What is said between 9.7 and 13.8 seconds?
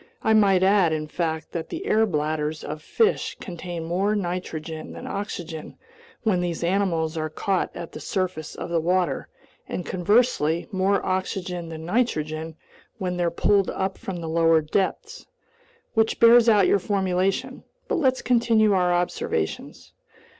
conversely, more oxygen than nitrogen when they're pulled